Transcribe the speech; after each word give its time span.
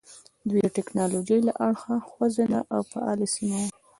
دوی 0.49 0.61
د 0.65 0.67
ټکنالوژۍ 0.77 1.39
له 1.47 1.53
اړخه 1.67 1.95
خوځنده 2.09 2.59
او 2.73 2.81
فعاله 2.91 3.25
سیمه 3.35 3.59
وه. 3.63 3.69